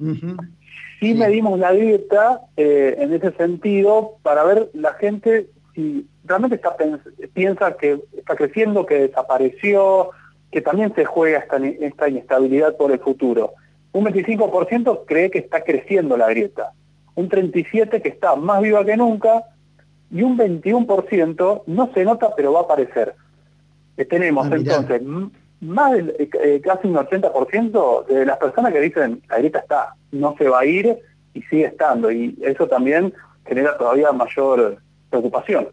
Si 0.99 1.13
medimos 1.13 1.59
la 1.59 1.73
grieta 1.73 2.41
en 2.55 3.13
ese 3.13 3.31
sentido 3.33 4.13
para 4.23 4.43
ver 4.43 4.69
la 4.73 4.93
gente 4.93 5.47
si 5.73 6.07
realmente 6.23 6.55
está, 6.55 6.75
piensa 7.33 7.75
que 7.77 7.99
está 8.17 8.35
creciendo, 8.35 8.85
que 8.85 9.07
desapareció, 9.07 10.11
que 10.55 10.61
también 10.61 10.95
se 10.95 11.03
juega 11.03 11.39
esta, 11.39 11.57
esta 11.57 12.07
inestabilidad 12.07 12.77
por 12.77 12.89
el 12.89 12.99
futuro. 12.99 13.55
Un 13.91 14.05
25% 14.05 15.01
cree 15.05 15.29
que 15.29 15.39
está 15.39 15.65
creciendo 15.65 16.15
la 16.15 16.29
grieta, 16.29 16.71
un 17.15 17.27
37% 17.27 18.01
que 18.01 18.07
está 18.07 18.37
más 18.37 18.61
viva 18.61 18.85
que 18.85 18.95
nunca 18.95 19.43
y 20.09 20.21
un 20.21 20.37
21% 20.37 21.63
no 21.67 21.93
se 21.93 22.05
nota 22.05 22.33
pero 22.37 22.53
va 22.53 22.61
a 22.61 22.63
aparecer. 22.63 23.15
Eh, 23.97 24.05
tenemos 24.05 24.49
ah, 24.49 24.55
entonces 24.55 25.01
más 25.59 25.91
del, 25.91 26.11
eh, 26.11 26.29
eh, 26.41 26.61
casi 26.63 26.87
un 26.87 26.95
80% 26.95 28.05
de 28.05 28.25
las 28.25 28.37
personas 28.37 28.71
que 28.71 28.79
dicen 28.79 29.21
la 29.27 29.39
grieta 29.39 29.59
está, 29.59 29.95
no 30.13 30.35
se 30.37 30.47
va 30.47 30.61
a 30.61 30.65
ir 30.65 30.97
y 31.33 31.41
sigue 31.41 31.65
estando 31.65 32.09
y 32.13 32.33
eso 32.41 32.65
también 32.65 33.13
genera 33.45 33.77
todavía 33.77 34.13
mayor 34.13 34.77
preocupación. 35.09 35.67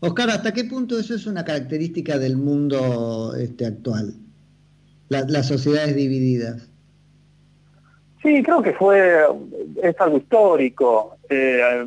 Oscar, 0.00 0.30
¿hasta 0.30 0.52
qué 0.52 0.64
punto 0.64 0.98
eso 0.98 1.14
es 1.14 1.26
una 1.26 1.44
característica 1.44 2.18
del 2.18 2.36
mundo 2.36 3.34
este, 3.38 3.66
actual? 3.66 4.14
las 5.08 5.48
sociedades 5.48 5.96
divididas. 5.96 6.70
Sí, 8.22 8.44
creo 8.44 8.62
que 8.62 8.72
fue, 8.74 9.24
es 9.82 10.00
algo 10.00 10.18
histórico. 10.18 11.16
Eh, 11.28 11.84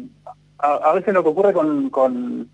a, 0.58 0.94
veces 0.94 1.14
lo 1.14 1.24
que 1.24 1.30
ocurre 1.30 1.54
con, 1.54 2.50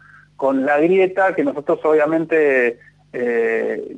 la 0.66 0.80
grieta, 0.80 1.34
que 1.34 1.44
nosotros 1.44 1.80
obviamente 1.84 2.78
eh, 3.14 3.98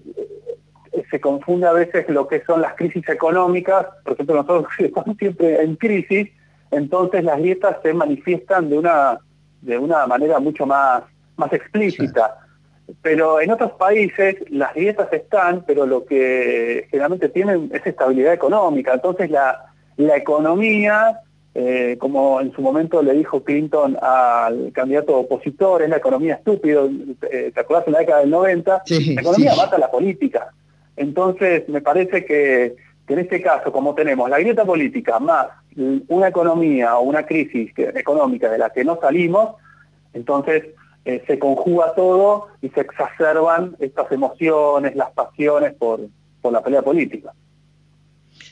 se 1.10 1.20
confunde 1.20 1.68
a 1.68 1.74
veces 1.74 2.08
lo 2.10 2.28
que 2.28 2.42
son 2.46 2.62
las 2.62 2.76
crisis 2.76 3.08
económicas, 3.10 3.88
por 4.04 4.14
ejemplo 4.14 4.36
nosotros 4.36 4.72
estamos 4.80 5.18
siempre 5.18 5.62
en 5.62 5.76
crisis, 5.76 6.30
entonces 6.72 7.24
las 7.24 7.40
grietas 7.40 7.78
se 7.84 7.94
manifiestan 7.94 8.70
de 8.70 8.78
una, 8.78 9.20
de 9.62 9.78
una 9.78 10.08
manera 10.08 10.40
mucho 10.40 10.66
más 10.66 11.04
más 11.38 11.52
explícita. 11.54 12.38
Pero 13.02 13.40
en 13.40 13.52
otros 13.52 13.72
países 13.74 14.36
las 14.50 14.74
dietas 14.74 15.12
están, 15.14 15.64
pero 15.66 15.86
lo 15.86 16.06
que 16.06 16.88
generalmente 16.90 17.30
tienen 17.30 17.70
es 17.74 17.86
estabilidad 17.86 18.34
económica. 18.34 18.94
Entonces 18.94 19.32
la, 19.32 19.66
la 19.98 20.18
economía, 20.18 21.22
eh, 21.56 21.96
como 22.00 22.42
en 22.42 22.52
su 22.54 22.62
momento 22.62 23.02
le 23.02 23.14
dijo 23.14 23.44
Clinton 23.44 23.98
al 24.02 24.72
candidato 24.74 25.18
opositor, 25.18 25.84
es 25.84 25.90
la 25.90 25.98
economía 25.98 26.36
estúpido, 26.36 26.90
eh, 27.32 27.52
¿te 27.54 27.60
acuerdas 27.60 27.88
en 27.88 27.94
la 27.94 28.00
década 28.00 28.20
del 28.22 28.30
90? 28.30 28.84
la 28.88 29.22
economía 29.22 29.56
mata 29.56 29.78
la 29.78 29.92
política. 29.92 30.52
Entonces 30.98 31.68
me 31.70 31.82
parece 31.82 32.26
que, 32.26 32.76
que 33.08 33.14
en 33.14 33.20
este 33.20 33.42
caso, 33.42 33.72
como 33.72 33.96
tenemos 33.96 34.30
la 34.30 34.40
grieta 34.40 34.66
política 34.66 35.20
más 35.20 35.48
una 35.76 36.28
economía 36.28 36.98
o 36.98 37.04
una 37.04 37.26
crisis 37.26 37.72
económica 37.78 38.50
de 38.50 38.58
la 38.58 38.70
que 38.72 38.84
no 38.84 39.00
salimos, 39.00 39.56
entonces 40.14 40.66
eh, 41.04 41.24
se 41.26 41.40
conjuga 41.40 41.96
todo 41.96 42.48
y 42.62 42.70
se 42.70 42.82
exacerban 42.82 43.76
estas 43.80 44.12
emociones, 44.12 44.96
las 44.96 45.12
pasiones 45.12 45.74
por, 45.74 46.02
la 46.44 46.64
pelea 46.64 46.84
política. 46.84 47.34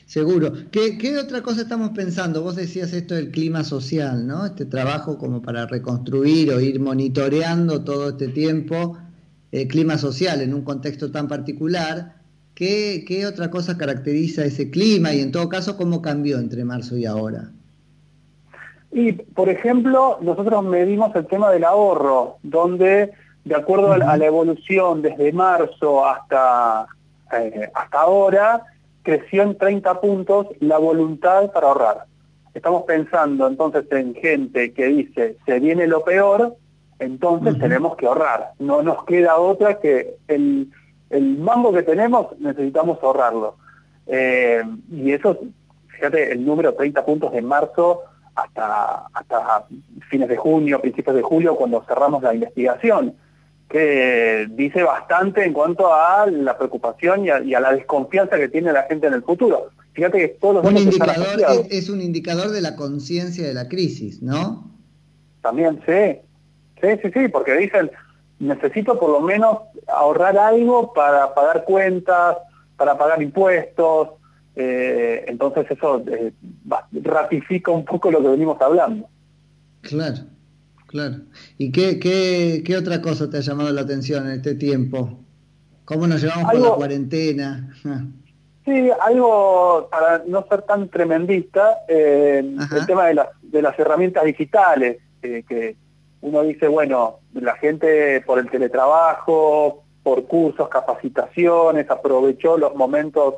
Seguro. 0.06 0.52
¿Qué, 0.72 1.16
otra 1.18 1.42
cosa 1.42 1.62
estamos 1.62 1.90
pensando? 1.90 2.42
Vos 2.42 2.56
decías 2.56 2.92
esto 2.92 3.14
del 3.14 3.30
clima 3.30 3.62
social, 3.62 4.26
¿no? 4.26 4.44
Este 4.46 4.64
trabajo 4.64 5.16
como 5.16 5.42
para 5.42 5.66
reconstruir 5.66 6.52
o 6.52 6.60
ir 6.60 6.80
monitoreando 6.80 7.84
todo 7.84 8.10
este 8.10 8.28
tiempo 8.28 8.98
el 9.52 9.68
clima 9.68 9.98
social 9.98 10.40
en 10.40 10.52
un 10.52 10.62
contexto 10.62 11.12
tan 11.12 11.28
particular. 11.28 12.16
¿Qué, 12.54 13.04
¿Qué 13.06 13.26
otra 13.26 13.50
cosa 13.50 13.78
caracteriza 13.78 14.44
ese 14.44 14.70
clima 14.70 15.14
y 15.14 15.20
en 15.20 15.30
todo 15.30 15.48
caso 15.48 15.76
cómo 15.76 16.02
cambió 16.02 16.38
entre 16.38 16.64
marzo 16.64 16.96
y 16.96 17.06
ahora? 17.06 17.52
Y, 18.92 19.12
por 19.12 19.48
ejemplo, 19.48 20.18
nosotros 20.20 20.64
medimos 20.64 21.14
el 21.14 21.26
tema 21.26 21.50
del 21.50 21.64
ahorro, 21.64 22.38
donde, 22.42 23.12
de 23.44 23.54
acuerdo 23.54 23.92
a 23.92 24.16
la 24.16 24.26
evolución 24.26 25.02
desde 25.02 25.32
marzo 25.32 26.04
hasta, 26.06 26.86
eh, 27.32 27.70
hasta 27.72 28.00
ahora, 28.00 28.64
creció 29.02 29.42
en 29.42 29.56
30 29.56 30.00
puntos 30.00 30.48
la 30.60 30.78
voluntad 30.78 31.52
para 31.52 31.68
ahorrar. 31.68 32.04
Estamos 32.52 32.82
pensando 32.82 33.46
entonces 33.46 33.84
en 33.92 34.14
gente 34.14 34.72
que 34.72 34.86
dice, 34.86 35.36
se 35.46 35.60
viene 35.60 35.86
lo 35.86 36.02
peor, 36.02 36.56
entonces 36.98 37.58
tenemos 37.58 37.96
que 37.96 38.06
ahorrar. 38.06 38.52
No 38.58 38.82
nos 38.82 39.04
queda 39.04 39.36
otra 39.36 39.78
que 39.78 40.16
el, 40.26 40.68
el 41.10 41.38
mango 41.38 41.72
que 41.72 41.84
tenemos, 41.84 42.38
necesitamos 42.40 42.98
ahorrarlo. 43.02 43.54
Eh, 44.08 44.62
y 44.90 45.12
eso, 45.12 45.38
fíjate, 45.88 46.32
el 46.32 46.44
número 46.44 46.74
30 46.74 47.04
puntos 47.04 47.32
de 47.32 47.42
marzo 47.42 48.02
hasta, 48.34 49.06
hasta 49.12 49.66
fines 50.08 50.28
de 50.28 50.36
junio, 50.36 50.80
principios 50.80 51.16
de 51.16 51.22
julio, 51.22 51.56
cuando 51.56 51.84
cerramos 51.86 52.22
la 52.22 52.34
investigación, 52.34 53.14
que 53.68 54.48
dice 54.50 54.82
bastante 54.82 55.44
en 55.44 55.52
cuanto 55.52 55.92
a 55.92 56.26
la 56.26 56.58
preocupación 56.58 57.24
y 57.24 57.54
a, 57.54 57.60
la 57.60 57.72
desconfianza 57.72 58.36
que 58.36 58.48
tiene 58.48 58.72
la 58.72 58.82
gente 58.84 59.06
en 59.06 59.14
el 59.14 59.22
futuro. 59.22 59.70
Fíjate 59.92 60.18
que 60.18 60.28
todos 60.28 60.56
los 60.56 60.64
un 60.64 60.78
indicador 60.78 61.40
es, 61.48 61.66
es, 61.70 61.88
un 61.88 62.00
indicador 62.00 62.50
de 62.50 62.60
la 62.60 62.74
conciencia 62.74 63.46
de 63.46 63.54
la 63.54 63.68
crisis, 63.68 64.22
¿no? 64.22 64.70
También, 65.40 65.80
sí. 65.86 66.20
Sí, 66.82 66.88
sí, 67.02 67.10
sí, 67.12 67.28
porque 67.28 67.54
dicen, 67.56 67.90
necesito 68.38 68.98
por 68.98 69.10
lo 69.10 69.20
menos 69.20 69.58
ahorrar 69.86 70.36
algo 70.38 70.92
para 70.92 71.34
pagar 71.34 71.64
cuentas, 71.64 72.38
para 72.76 72.96
pagar 72.96 73.22
impuestos, 73.22 74.08
eh, 74.62 75.24
entonces 75.26 75.64
eso 75.70 76.02
eh, 76.06 76.34
ratifica 77.02 77.70
un 77.70 77.86
poco 77.86 78.10
lo 78.10 78.20
que 78.20 78.28
venimos 78.28 78.60
hablando. 78.60 79.08
Claro, 79.80 80.18
claro. 80.86 81.16
¿Y 81.56 81.72
qué, 81.72 81.98
qué, 81.98 82.62
qué, 82.62 82.76
otra 82.76 83.00
cosa 83.00 83.30
te 83.30 83.38
ha 83.38 83.40
llamado 83.40 83.72
la 83.72 83.80
atención 83.80 84.26
en 84.26 84.32
este 84.32 84.54
tiempo? 84.56 85.18
¿Cómo 85.86 86.06
nos 86.06 86.20
llevamos 86.20 86.52
con 86.52 86.62
la 86.62 86.70
cuarentena? 86.72 87.74
sí, 88.66 88.90
algo 89.00 89.88
para 89.90 90.22
no 90.26 90.44
ser 90.46 90.60
tan 90.62 90.90
tremendista, 90.90 91.78
eh, 91.88 92.44
el 92.76 92.86
tema 92.86 93.06
de 93.06 93.14
las, 93.14 93.28
de 93.40 93.62
las 93.62 93.78
herramientas 93.78 94.24
digitales, 94.24 94.98
que 95.22 95.76
uno 96.20 96.42
dice, 96.42 96.68
bueno, 96.68 97.20
la 97.32 97.56
gente 97.56 98.20
por 98.26 98.38
el 98.38 98.50
teletrabajo, 98.50 99.84
por 100.02 100.26
cursos, 100.26 100.68
capacitaciones, 100.68 101.90
aprovechó 101.90 102.58
los 102.58 102.74
momentos 102.74 103.36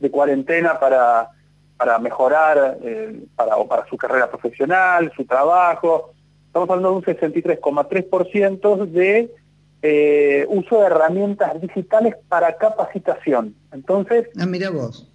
de 0.00 0.10
cuarentena 0.10 0.78
para, 0.78 1.30
para 1.76 1.98
mejorar 1.98 2.78
eh, 2.82 3.24
para, 3.34 3.56
o 3.56 3.66
para 3.66 3.86
su 3.86 3.96
carrera 3.96 4.30
profesional, 4.30 5.12
su 5.16 5.24
trabajo. 5.24 6.10
Estamos 6.46 6.70
hablando 6.70 6.90
de 6.90 6.96
un 6.96 7.04
63,3% 7.04 8.86
de 8.86 9.30
eh, 9.82 10.46
uso 10.48 10.80
de 10.80 10.86
herramientas 10.86 11.60
digitales 11.60 12.14
para 12.28 12.56
capacitación. 12.56 13.54
Entonces, 13.72 14.28
ah, 14.38 14.46
mira 14.46 14.70
vos. 14.70 15.08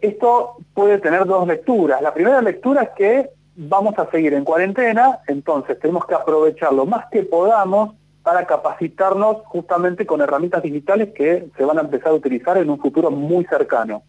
Esto 0.00 0.56
puede 0.74 0.98
tener 0.98 1.24
dos 1.26 1.46
lecturas. 1.46 2.02
La 2.02 2.12
primera 2.12 2.42
lectura 2.42 2.82
es 2.82 2.90
que 2.96 3.30
vamos 3.54 3.96
a 3.98 4.10
seguir 4.10 4.34
en 4.34 4.44
cuarentena, 4.44 5.20
entonces 5.28 5.78
tenemos 5.78 6.06
que 6.06 6.14
aprovechar 6.14 6.72
lo 6.72 6.86
más 6.86 7.06
que 7.10 7.22
podamos 7.22 7.94
para 8.22 8.46
capacitarnos 8.46 9.38
justamente 9.46 10.06
con 10.06 10.20
herramientas 10.20 10.62
digitales 10.62 11.12
que 11.14 11.48
se 11.56 11.64
van 11.64 11.78
a 11.78 11.82
empezar 11.82 12.08
a 12.08 12.14
utilizar 12.14 12.56
en 12.56 12.70
un 12.70 12.78
futuro 12.78 13.10
muy 13.10 13.44
cercano. 13.46 14.02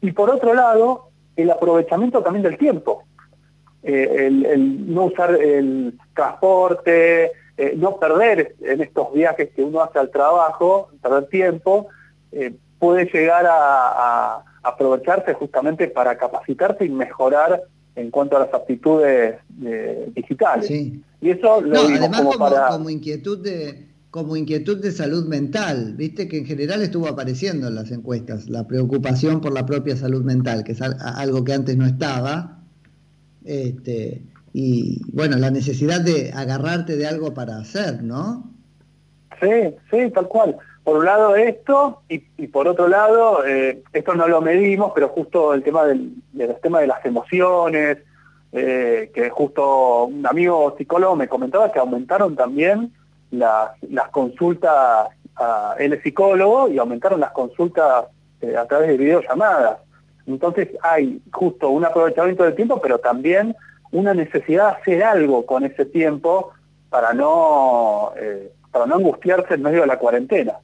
Y 0.00 0.12
por 0.12 0.30
otro 0.30 0.52
lado, 0.52 1.08
el 1.36 1.50
aprovechamiento 1.50 2.22
también 2.22 2.42
del 2.42 2.58
tiempo. 2.58 3.04
Eh, 3.82 4.26
el, 4.26 4.94
no 4.94 5.04
usar 5.04 5.34
el 5.34 5.98
transporte, 6.14 7.32
eh, 7.56 7.74
no 7.76 7.96
perder 7.96 8.54
en 8.60 8.80
estos 8.80 9.12
viajes 9.12 9.50
que 9.54 9.62
uno 9.62 9.82
hace 9.82 9.98
al 9.98 10.10
trabajo, 10.10 10.88
perder 11.02 11.26
tiempo, 11.28 11.88
eh, 12.32 12.54
puede 12.78 13.06
llegar 13.06 13.46
a, 13.48 14.42
aprovecharse 14.62 15.34
justamente 15.34 15.88
para 15.88 16.16
capacitarse 16.16 16.86
y 16.86 16.88
mejorar 16.88 17.60
en 17.96 18.10
cuanto 18.10 18.36
a 18.36 18.40
las 18.40 18.54
aptitudes 18.54 19.36
eh, 19.64 20.12
digitales. 20.14 20.66
Sí. 20.66 21.02
Y 21.20 21.30
eso 21.30 21.60
lo 21.60 21.74
no, 21.74 21.80
además 21.96 22.20
como, 22.20 22.38
para... 22.38 22.68
como 22.68 22.90
inquietud 22.90 23.38
de 23.42 23.88
como 24.10 24.36
inquietud 24.36 24.80
de 24.80 24.92
salud 24.92 25.26
mental, 25.26 25.94
viste 25.96 26.28
que 26.28 26.38
en 26.38 26.46
general 26.46 26.82
estuvo 26.82 27.08
apareciendo 27.08 27.66
en 27.66 27.74
las 27.74 27.90
encuestas, 27.90 28.48
la 28.48 28.64
preocupación 28.64 29.40
por 29.40 29.52
la 29.52 29.66
propia 29.66 29.96
salud 29.96 30.22
mental, 30.22 30.62
que 30.62 30.70
es 30.70 30.80
algo 30.80 31.42
que 31.42 31.52
antes 31.52 31.76
no 31.76 31.84
estaba, 31.84 32.60
este, 33.44 34.22
y 34.52 35.00
bueno, 35.12 35.36
la 35.36 35.50
necesidad 35.50 36.00
de 36.00 36.30
agarrarte 36.32 36.96
de 36.96 37.08
algo 37.08 37.34
para 37.34 37.56
hacer, 37.56 38.04
¿no? 38.04 38.48
Sí, 39.40 39.74
sí, 39.90 40.08
tal 40.14 40.28
cual. 40.28 40.58
Por 40.84 40.98
un 40.98 41.06
lado 41.06 41.34
esto, 41.34 42.02
y, 42.10 42.18
por 42.48 42.68
otro 42.68 42.88
lado, 42.88 43.42
eh, 43.46 43.82
esto 43.94 44.14
no 44.14 44.28
lo 44.28 44.42
medimos, 44.42 44.92
pero 44.94 45.08
justo 45.08 45.54
el 45.54 45.62
tema 45.62 45.84
del, 45.84 46.12
del 46.32 46.54
tema 46.60 46.80
de 46.80 46.86
las 46.86 47.02
emociones, 47.06 47.98
eh, 48.52 49.10
que 49.14 49.30
justo 49.30 50.04
un 50.04 50.26
amigo 50.26 50.74
psicólogo 50.76 51.16
me 51.16 51.26
comentaba 51.26 51.72
que 51.72 51.78
aumentaron 51.78 52.36
también 52.36 52.92
las, 53.30 53.70
consultas, 54.12 55.08
a, 55.36 55.74
él 55.78 55.94
es 55.94 56.02
psicólogo, 56.02 56.68
y 56.68 56.76
aumentaron 56.76 57.18
las 57.18 57.30
consultas 57.30 58.04
eh, 58.42 58.54
a 58.54 58.66
través 58.66 58.88
de 58.88 58.98
videollamadas. 58.98 59.78
Entonces 60.26 60.68
hay 60.82 61.18
justo 61.32 61.70
un 61.70 61.86
aprovechamiento 61.86 62.44
del 62.44 62.56
tiempo, 62.56 62.78
pero 62.82 62.98
también 62.98 63.56
una 63.90 64.12
necesidad 64.12 64.76
de 64.76 64.82
hacer 64.82 65.04
algo 65.04 65.46
con 65.46 65.64
ese 65.64 65.86
tiempo 65.86 66.52
para 66.90 67.14
no, 67.14 68.12
para 68.70 68.84
no 68.84 68.96
angustiarse 68.96 69.54
en 69.54 69.62
medio 69.62 69.80
de 69.80 69.86
la 69.86 69.98
cuarentena. 69.98 70.58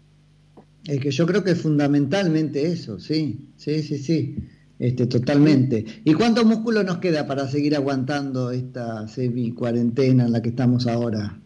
Es 0.91 0.99
que 0.99 1.13
yo 1.13 1.25
creo 1.25 1.45
que 1.45 1.53
es 1.53 1.63
fundamentalmente 1.63 2.67
eso, 2.67 2.99
sí, 2.99 3.49
sí, 3.57 3.81
sí, 3.81 3.97
sí, 3.97 4.37
este, 4.77 5.07
totalmente. 5.07 5.85
¿Y 6.05 6.15
cuánto 6.15 6.45
músculo 6.45 6.83
nos 6.83 6.99
queda 6.99 7.29
para 7.29 7.47
seguir 7.47 7.77
aguantando 7.77 8.51
esta 8.51 9.07
semi-cuarentena 9.07 10.25
en 10.25 10.33
la 10.33 10.43
que 10.43 10.49
estamos 10.49 10.89
ahora? 10.89 11.39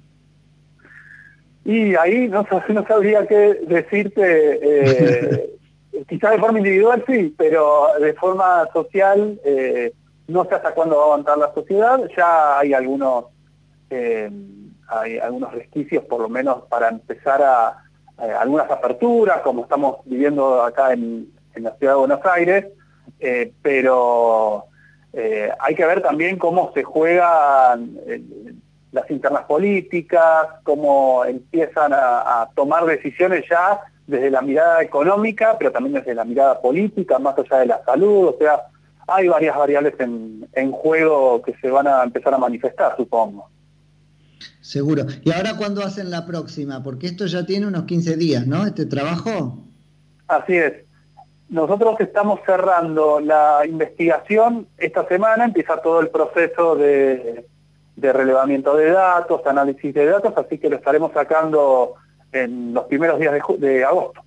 Y 1.66 1.94
ahí 1.94 2.26
no, 2.28 2.46
no 2.70 2.86
sabría 2.86 3.26
qué 3.26 3.60
decirte, 3.68 4.60
eh, 4.62 5.50
quizás 6.08 6.30
de 6.30 6.38
forma 6.38 6.60
individual 6.60 7.04
sí, 7.06 7.34
pero 7.36 7.88
de 8.00 8.14
forma 8.14 8.66
social 8.72 9.38
eh, 9.44 9.92
no 10.26 10.46
sé 10.46 10.54
hasta 10.54 10.72
cuándo 10.72 10.96
va 10.96 11.02
a 11.02 11.04
aguantar 11.04 11.36
la 11.36 11.52
sociedad, 11.52 12.00
ya 12.16 12.60
hay 12.60 12.72
algunos, 12.72 13.26
eh, 13.90 14.30
hay 14.88 15.18
algunos 15.18 15.52
resquicios 15.52 16.02
por 16.04 16.22
lo 16.22 16.30
menos 16.30 16.62
para 16.70 16.88
empezar 16.88 17.42
a, 17.42 17.83
algunas 18.16 18.70
aperturas, 18.70 19.40
como 19.42 19.62
estamos 19.62 19.98
viviendo 20.04 20.62
acá 20.62 20.92
en, 20.92 21.28
en 21.54 21.64
la 21.64 21.76
ciudad 21.76 21.94
de 21.94 21.98
Buenos 21.98 22.26
Aires, 22.26 22.66
pero 23.62 24.66
hay 25.60 25.74
que 25.74 25.86
ver 25.86 26.02
también 26.02 26.38
cómo 26.38 26.72
se 26.74 26.82
juegan 26.82 27.98
las 28.94 29.10
internas 29.10 29.44
políticas, 29.44 30.46
cómo 30.62 31.24
empiezan 31.24 31.92
a, 31.92 32.48
tomar 32.54 32.86
decisiones 32.86 33.44
ya 33.50 33.80
desde 34.06 34.30
la 34.30 34.40
mirada 34.40 34.82
económica, 34.82 35.56
pero 35.58 35.72
también 35.72 35.94
desde 35.94 36.14
la 36.14 36.24
mirada 36.24 36.60
política, 36.60 37.18
más 37.18 37.36
allá 37.36 37.58
de 37.58 37.66
la 37.66 37.84
salud, 37.84 38.28
o 38.28 38.36
sea, 38.38 38.62
hay 39.08 39.26
varias 39.26 39.56
variables 39.56 39.94
en, 39.98 40.46
en 40.52 40.70
juego 40.70 41.42
que 41.42 41.54
se 41.54 41.70
van 41.70 41.88
a 41.88 42.04
empezar 42.04 42.32
a 42.34 42.38
manifestar, 42.38 42.94
supongo. 42.96 43.48
Seguro. 44.64 45.04
¿Y 45.22 45.30
ahora 45.30 45.58
cuándo 45.58 45.84
hacen 45.84 46.10
la 46.10 46.24
próxima? 46.24 46.82
Porque 46.82 47.08
esto 47.08 47.26
ya 47.26 47.44
tiene 47.44 47.66
unos 47.66 47.84
15 47.84 48.16
días, 48.16 48.46
¿no? 48.46 48.64
Este 48.64 48.86
trabajo. 48.86 49.58
Así 50.26 50.56
es. 50.56 50.72
Nosotros 51.50 51.96
estamos 52.00 52.40
cerrando 52.46 53.20
la 53.20 53.60
investigación 53.68 54.66
esta 54.78 55.06
semana, 55.06 55.44
empieza 55.44 55.82
todo 55.82 56.00
el 56.00 56.08
proceso 56.08 56.76
de, 56.76 57.44
de 57.96 58.12
relevamiento 58.14 58.74
de 58.74 58.90
datos, 58.90 59.46
análisis 59.46 59.92
de 59.92 60.06
datos, 60.06 60.32
así 60.34 60.56
que 60.56 60.70
lo 60.70 60.76
estaremos 60.76 61.12
sacando 61.12 61.96
en 62.32 62.72
los 62.72 62.84
primeros 62.84 63.20
días 63.20 63.34
de, 63.58 63.84
agosto. 63.84 64.22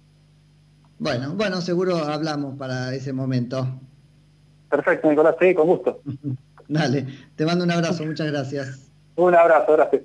Bueno, 0.99 1.33
bueno, 1.33 1.61
seguro 1.61 1.97
hablamos 1.97 2.55
para 2.59 2.93
ese 2.93 3.11
momento. 3.11 3.67
Perfecto, 4.69 5.09
Nicolás, 5.09 5.35
sí, 5.41 5.55
con 5.55 5.65
gusto. 5.65 5.99
Dale, 6.67 7.07
te 7.35 7.43
mando 7.43 7.63
un 7.63 7.71
abrazo, 7.71 8.05
muchas 8.05 8.27
gracias. 8.31 8.87
Un 9.15 9.33
abrazo, 9.33 9.73
gracias. 9.73 10.03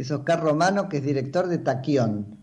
Es 0.00 0.10
Oscar 0.10 0.40
Romano, 0.40 0.88
que 0.88 0.96
es 0.96 1.02
director 1.02 1.46
de 1.46 1.58
Taquión. 1.58 2.39